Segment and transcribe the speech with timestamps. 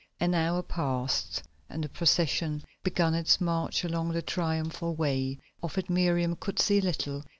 [0.19, 5.37] An hour passed and the procession began its march along the Triumphal Way.
[5.61, 7.23] Of it Miriam could see little.